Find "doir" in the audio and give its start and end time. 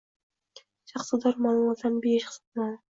1.27-1.39